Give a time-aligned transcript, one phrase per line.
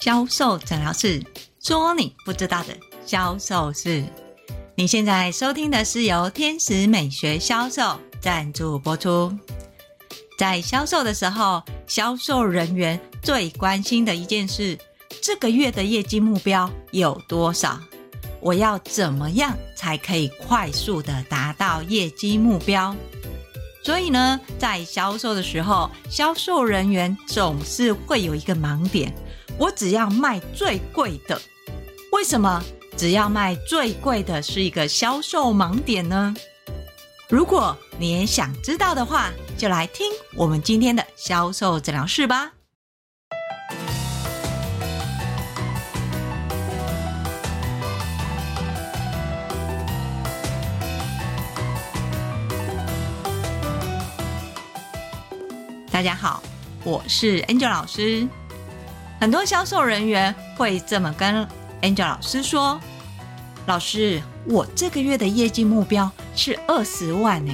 [0.00, 1.20] 销售诊疗室，
[1.60, 2.68] 说你不知道的
[3.04, 4.04] 销售事。
[4.76, 9.36] 你现在收听的是由天使美学销售赞助播出。
[10.38, 14.78] 在销售的时候，销售人员最关心的一件事，
[15.20, 17.80] 这个月的业绩目标有多少？
[18.40, 22.94] 我要怎么样才可以快速的达到业绩目标？
[23.82, 29.12] 所以呢，在销售的时候，销售人员总是会有一个盲点：
[29.58, 31.40] 我只要卖最贵的。
[32.12, 32.62] 为什么
[32.96, 36.32] 只要卖最贵的是一个销售盲点呢？
[37.28, 42.52] 如果你也想知道的话，就来听我们今天的销售诊疗室吧。
[55.90, 56.40] 大家好，
[56.84, 58.28] 我是 Angel 老师。
[59.20, 61.46] 很多销售人员会这么跟
[61.82, 62.80] Angel 老师说
[63.66, 67.52] ：“老师，我这个月的业绩目标。”是二十万呢，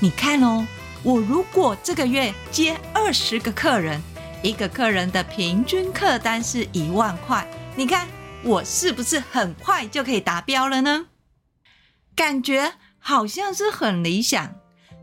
[0.00, 0.66] 你看哦，
[1.04, 4.02] 我如果这个月接二十个客人，
[4.42, 8.08] 一个客人的平均客单是一万块，你看
[8.42, 11.06] 我是不是很快就可以达标了呢？
[12.16, 14.52] 感觉好像是很理想，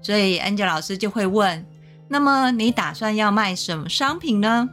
[0.01, 1.65] 所以 Angel 老师就会问：
[2.09, 4.67] 那么你打算要卖什么商品呢？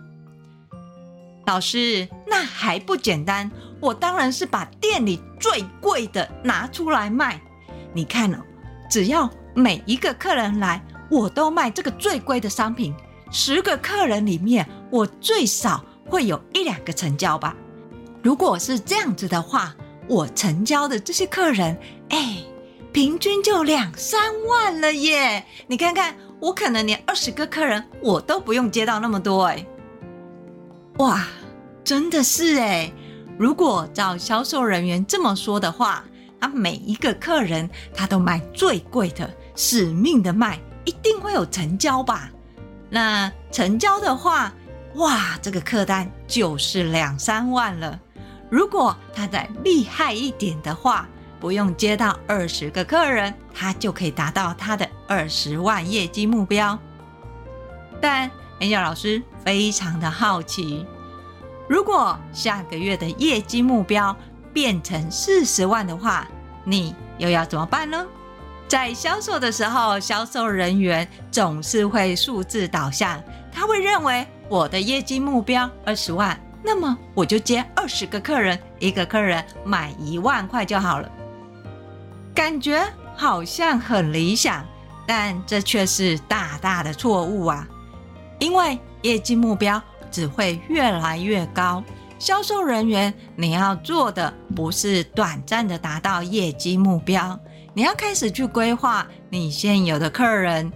[1.49, 7.41] 老师，那还不简单，我当然是把店里最贵的拿出来卖。
[7.95, 8.39] 你看哦，
[8.91, 12.95] 只要每一个客人来，我都卖这个最贵的商品。
[13.31, 17.57] 十个客人里面，我最少会有一两个成交吧。
[18.23, 19.75] 如果是这样子的话，
[20.07, 21.75] 我成交的这些客人，
[22.11, 22.45] 哎，
[22.93, 25.47] 平均就两三万了耶！
[25.67, 29.65] 你看看，我可能连二十个客人我都不用接到那么多哎。
[30.99, 31.25] 哇，
[31.89, 32.93] 真的是哎！
[33.39, 36.05] 如果照销售人员这么说的话。
[36.41, 42.31] 啊，每一个客人他都卖最贵的，死命的卖，一定会有成交吧？
[42.91, 44.53] 那成交的话，
[44.97, 47.99] 哇，这个客单就是两三万了。
[48.51, 51.09] 如果他再厉害一点的话，
[51.41, 56.79] 不用接到二十个客人，他就可以达到他的二十万业绩目标。
[58.01, 58.31] 但
[58.61, 60.87] Angel 老师非常的好奇，
[61.69, 64.17] 如果下个月的业绩目标，
[64.53, 66.27] 变成四十万的话，
[66.65, 68.07] 你又要怎么办呢？
[68.67, 81.11] 在销售的时候，销售人员总是会数字导向，他会认为我的业绩目标二十万，那么我就接二十个客人，一个客人买一万块就好了。
[82.35, 82.83] 感觉
[83.15, 84.65] 好像很理想，
[85.07, 87.67] 但这却是大大的错误啊！
[88.39, 91.83] 因为业绩目标只会越来越高。
[92.19, 97.39] 销售人员，你要做的不是短暂的达到业绩目标，
[97.75, 100.73] 你要开始去规划你现有的客人，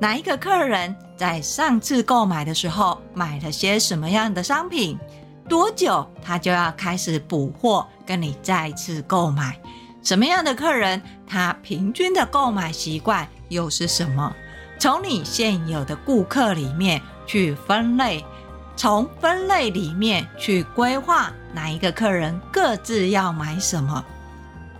[0.00, 4.98] 哪一个客人在上次购买的时候买了些什么样的商品，
[5.46, 9.60] 多久他就要开始补货跟你再次购买，
[10.02, 14.34] 什么样的客人他平均的购买习惯又是什么？
[14.78, 18.24] 从你现有的顾客里面去分类。
[18.78, 24.04] 从分类里面去规划哪一个客人各自要买什么。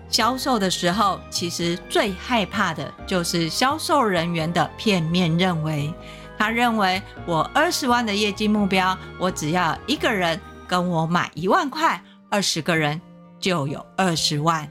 [0.08, 5.92] 销售的时候，其实最害怕的就是销售人员的片面认为。
[6.38, 13.00] 他认为我二十万的业绩目标，我只要一个人跟我买一万块，二十个人
[13.40, 14.68] 就有二十万。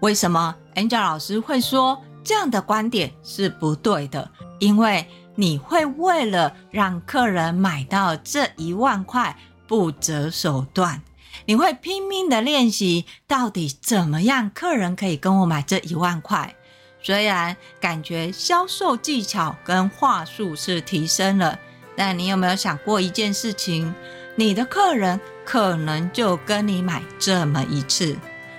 [0.00, 4.26] 为什么 Angel 老师会说这样的观点是不对的？
[4.58, 9.36] 因为你会为了让客人买到这一万块
[9.66, 11.02] 不择手段，
[11.46, 16.54] 你会拼命的练习到底怎么样客人可以跟我买这一万块。
[17.02, 21.58] 虽然感觉销售技巧跟话术是提升了，
[21.96, 23.94] 但你有没有想过一件事情？
[24.36, 28.16] 你的客人可能就跟你买这么一次。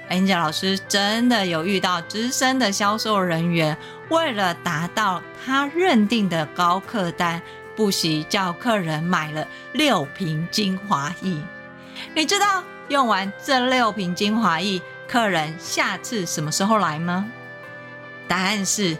[0.10, 3.75] Angel 老师真的有遇到资深的销售人员，
[4.10, 7.42] 为了达到他认定的高客单，
[7.75, 11.36] 不惜叫客人买了六瓶精华液。
[12.13, 17.25] 你知道用完这六瓶精华液，客人下次什么时候来吗？
[18.28, 18.98] 答案是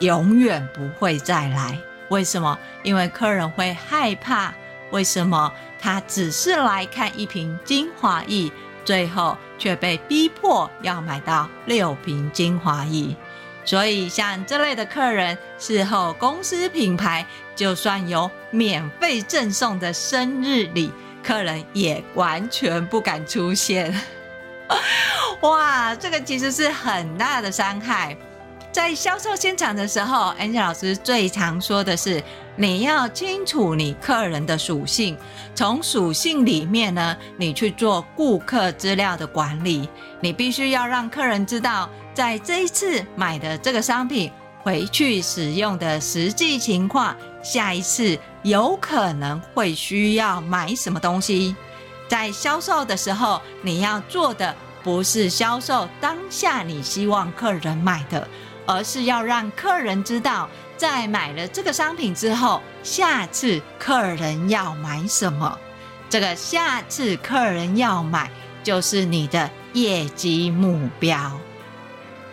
[0.00, 1.78] 永远不会再来。
[2.08, 2.58] 为什么？
[2.82, 4.52] 因为客人会害怕。
[4.90, 5.52] 为什么？
[5.80, 8.50] 他只是来看一瓶精华液。
[8.84, 13.14] 最后却被逼迫要买到六瓶精华液，
[13.64, 17.24] 所以像这类的客人，事后公司品牌
[17.54, 20.90] 就算有免费赠送的生日礼，
[21.22, 23.94] 客人也完全不敢出现。
[25.42, 28.16] 哇，这个其实是很大的伤害。
[28.70, 32.22] 在销售现场的时候，Angel 老师最常说的是，
[32.56, 35.14] 你要清楚你客人的属性，
[35.54, 39.86] 从属性里面呢，你去做顾客资料的管理。
[40.20, 44.30] 你必须要让客人知道，在这一次买的这个商品
[44.62, 51.54] 回去使用的实际情况，下一次有可能会需要买什么东西。
[52.08, 58.28] 在销售的时候，你要做的不是销售当下你希望客人买的。
[58.64, 65.58] 而是要让客人知道，在买了这个商品之后，下次客人要买什么。
[66.08, 68.30] 这个下次客人要买，
[68.62, 71.32] 就是你的业绩目标。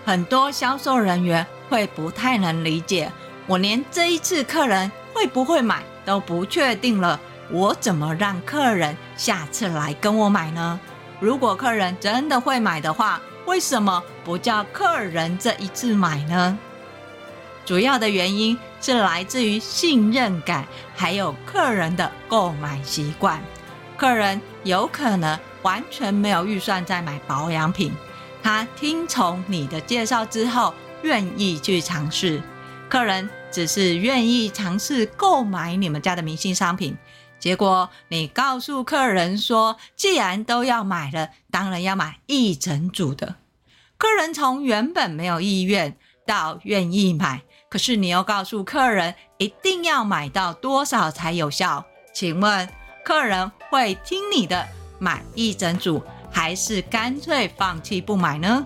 [0.10, 3.12] 很多销售人员会不太能理解，
[3.46, 7.20] 我连这一次客人会不会买都不确定了，
[7.52, 10.80] 我怎么让客人下次来跟我买呢？
[11.20, 16.58] 如果客人真的会买的话，为什么不叫客人这一次买呢？
[17.64, 20.66] 主要的原因是来自于信任感，
[20.96, 23.40] 还有客人的购买习惯。
[23.96, 27.94] 客人有可能完全没有预算在买保养品，
[28.52, 30.74] 他听从你的介绍之后，
[31.04, 32.42] 愿意去尝试。
[32.90, 36.98] 客人只是愿意尝试购买你们家的明星商品。
[37.38, 43.36] 结果你告诉客人说，既然都要买了，当然要买一整组的。
[44.00, 51.86] 客人从原本没有意愿到愿意买，可是你又告诉客人一定要买到多少才有效？
[52.16, 52.68] 请问
[53.06, 54.68] 客人会听你的
[54.98, 56.02] 买一整组，
[56.40, 58.66] 还是干脆放弃不买呢？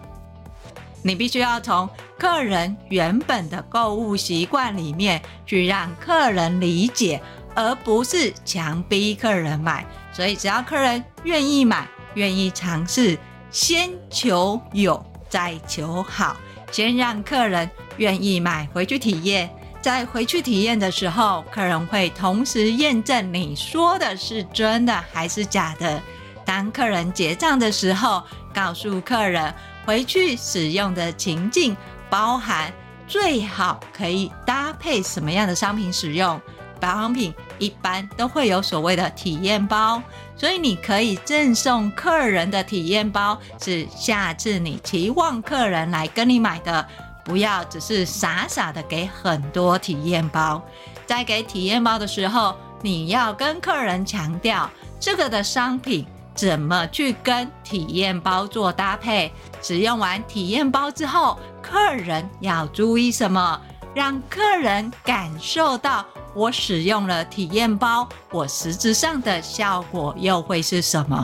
[1.01, 1.89] 你必须要从
[2.19, 7.19] 客人原本的购物习惯里面去让客人理解。
[7.55, 13.17] 而不是强逼客人买，所以只要客人愿意买、愿意尝试，
[13.51, 16.35] 先求有再求好，
[16.71, 19.47] 先让客人愿意买回去体验，
[19.81, 26.01] 在回去体验的时候，客人会同时验证你说的是真的还是假的。
[26.45, 28.23] 当客人结账的时候，
[28.53, 29.53] 告诉客人
[29.85, 31.75] 回去使用的情境，
[32.09, 32.71] 包含
[33.07, 36.39] 最好可以搭配什么样的商品使用。
[36.79, 40.03] 保养品一般都会有所谓的体验包，
[40.35, 46.85] 所以你可以赠送客人的体验包，是下次你期望客人来跟你买的，
[47.23, 50.61] 不要只是傻傻的给很多体验包。
[51.05, 54.69] 在给体验包的时候，你要跟客人强调
[54.99, 59.31] 这个的商品怎么去跟体验包做搭配，
[59.61, 63.61] 使用完体验包之后，客人要注意什么，
[63.93, 66.05] 让客人感受到。
[66.35, 71.23] 我使用了体验包，我实质上的效果又会是什么？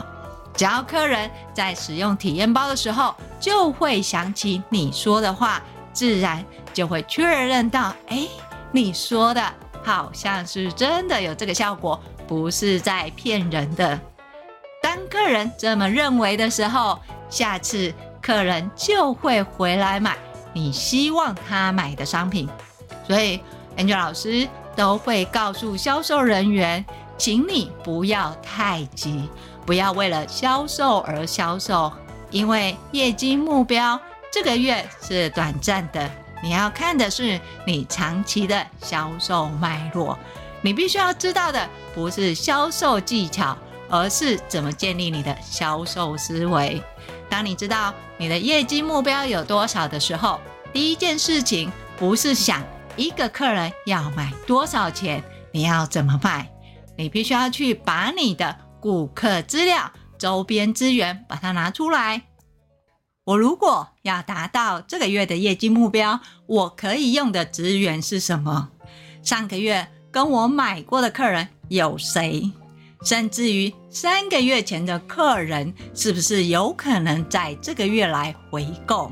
[0.54, 5.60] 只要客人在使用体验包的时候，就会想起你说的话，
[5.92, 8.28] 自然就会确认到，哎，
[8.70, 9.42] 你说的
[9.82, 13.98] 好像是真的有这个效果，不是在骗人的。
[14.90, 16.98] 当客人这么认为的时候，
[17.28, 20.18] 下次客人就会回来买
[20.52, 22.48] 你希望他买的商品。
[23.06, 23.38] 所以
[23.76, 24.48] ，Angel 老师。
[24.76, 26.82] 都会告诉销售人员，
[27.18, 29.28] 请你不要太急，
[29.66, 31.92] 不要为了销售而销售，
[32.30, 34.00] 因为业绩目标
[34.32, 36.08] 这个月是短暂的，
[36.42, 40.16] 你要看的是你长期的销售脉络。
[40.62, 43.58] 你必须要知道的不是销售技巧，
[43.90, 46.82] 而是怎么建立你的销售思维。
[47.28, 50.40] 当你知道你的业绩目标有多少的时候，
[50.72, 52.64] 第一件事情不是想。
[52.96, 55.22] 一个客人要买多少钱？
[55.52, 56.50] 你要怎么卖？
[56.98, 62.22] 你必须要去把你的顾客资料、周边资源把它拿出来。
[63.24, 68.70] 我如果要达到这个月的业绩目标，我可以用的资源是什么？
[69.22, 72.50] 上个月跟我买过的客人有谁？
[73.04, 79.10] 甚至于三个月前的客人，是不是有可能在这个月来回购？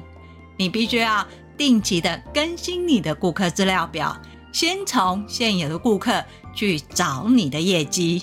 [0.57, 1.26] 你必须要。
[1.59, 4.16] 定期的更新你的顾客资料表，
[4.52, 8.23] 先从现有的顾客去找你的业绩，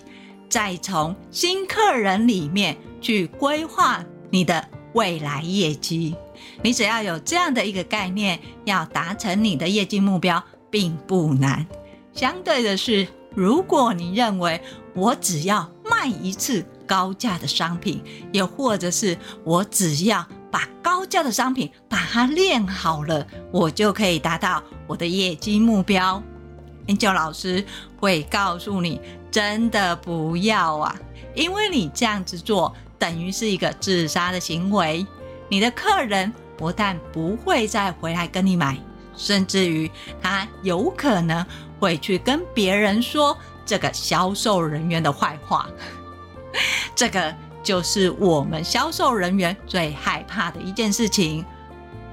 [0.49, 6.15] 再从新客人里面去规划你的未来业绩。
[6.61, 11.67] 你只要有这样的一个概念，要达成你的业绩目标并不难。
[12.13, 13.05] 相对的是，
[13.35, 14.61] 如果你认为
[14.95, 26.23] 我只要卖一次高价的商品，又或者是我只要把高价的商品把它练好了，我就可以达到我的业绩目标。
[26.87, 27.63] 恩久老师
[27.99, 30.95] 会告诉你，真的不要啊！
[31.33, 35.05] 因为你这样子做等于是一个自杀的行为。
[35.49, 38.77] 你的客人不但不会再回来跟你买，
[39.17, 41.45] 甚至于他有可能
[41.79, 45.67] 会去跟别人说这个销售人员的坏话。
[46.95, 51.43] 这个就是我们销售人员最害怕的一件事情。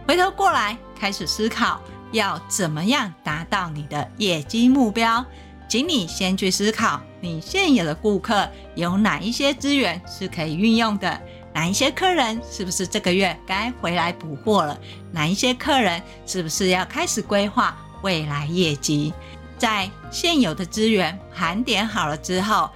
[0.06, 1.80] 回头过来开始思考。
[2.12, 5.24] 要怎么样达到你的业绩目标？
[5.66, 11.18] 请你先去思考，你现有的顾客有哪一些资源是可以运用的？
[11.54, 14.78] 哪一些客人是不是这个月该回来补货了？
[15.10, 19.14] 哪一些客人是不是要开始规划未来业绩？
[19.62, 22.68] 在现有的资源盘点好了之后，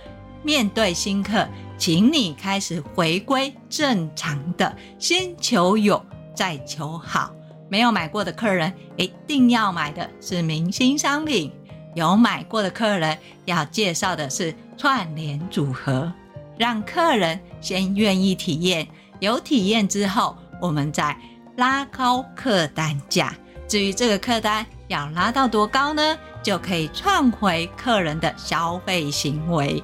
[0.44, 1.44] 面对新客，
[1.76, 6.00] 请你开始回归正常的，先求有，
[6.32, 7.34] 再求好。
[7.68, 11.50] 没有买过的客人，一定要买的是明星商品；
[11.96, 16.12] 有买过的客人，要介绍的是串联组合，
[16.56, 18.86] 让客人先愿意体验。
[19.18, 21.18] 有体验之后，我们再
[21.56, 23.34] 拉高客单价。
[23.66, 26.16] 至于这个客单要拉到多高呢？
[26.42, 29.82] 就可以创回客人的消费行为。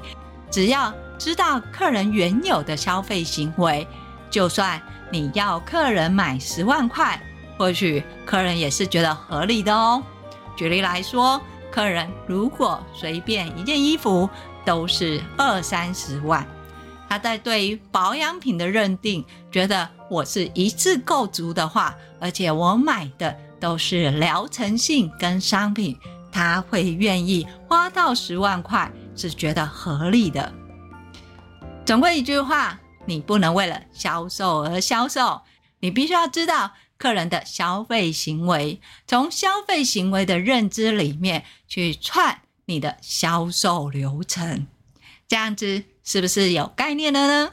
[0.50, 3.86] 只要知道客人原有的消费行为，
[4.30, 4.80] 就算
[5.10, 7.20] 你要客人买十万块。
[7.58, 10.02] 或许客人也是觉得合理的哦。
[10.56, 11.40] 举例来说，
[11.70, 14.28] 客人如果随便一件衣服
[14.64, 16.44] 都是二三十万，
[17.08, 25.96] 他在对于保养品的认定，觉得我是一次购足的话，而且我买的都是疗程性跟商品，
[26.32, 30.52] 他会愿意花到十万块，是觉得合理的。
[31.86, 35.42] 总归一句话，你不能为了销售而销售，
[35.78, 36.72] 你必须要知道。
[36.98, 44.66] 客人的消费行为，从消费行为的认知里面去串你的销售流程，
[45.26, 47.52] 这样子是不是有概念了呢？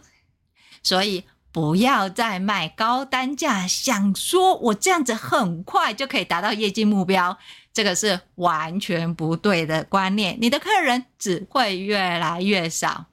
[0.83, 7.37] 所以不要再卖高单价，想说我这样子很快就可以达到业绩目标，
[7.73, 13.05] 这个是完全不对的观念，你的客人只会越来越少。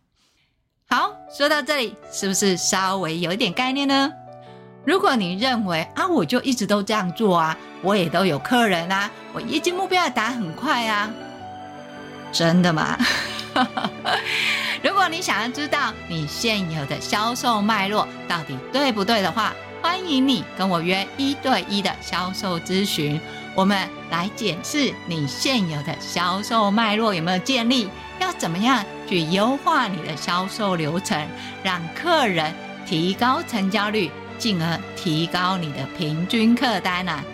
[0.89, 4.13] 好，说到这里，是不是稍微有一点概念呢？
[4.85, 11.11] 如果你认为啊，我就一直都这样做啊，我也都有客人啊，我业绩目标要达很快啊，
[12.31, 12.97] 真的吗？
[14.83, 23.21] 如果你想要知道你现有的销售脉络到底对不对的话，欢迎你跟我约一对一的销售咨询，
[23.55, 27.89] 我们来检视你现有的销售脉络有没有建立，
[28.21, 31.27] 要怎么样去优化你的销售流程，
[31.63, 32.53] 让客人
[32.87, 34.11] 提高成交率。
[34.39, 37.25] 进而提高你的平均客单啊！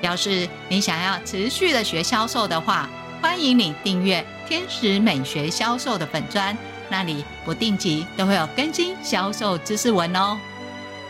[0.00, 2.88] 要是你想要持续的学销售的话，
[3.20, 6.56] 欢迎你订阅天使美学销售的粉专，
[6.88, 10.40] 那里不定期都会有更新销售知识文哦。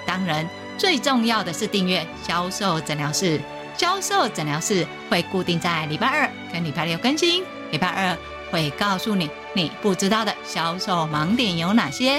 [0.05, 0.45] 当然，
[0.77, 3.41] 最重要的是订阅销售诊疗室，
[3.77, 8.19] 销售诊疗室会固定在礼拜二跟礼拜六更新，礼拜二
[8.51, 12.19] 会告诉你你不知道的销售盲点有哪些，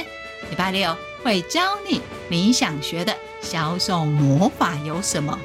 [0.50, 2.00] 礼拜六会教你。
[2.30, 5.38] 你想学的销售魔法有什么？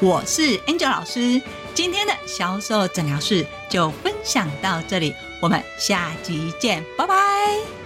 [0.00, 1.42] 我是 Angel 老师，
[1.74, 7.81] 今天的销售诊疗室就分享到这里，我们下集见，拜拜。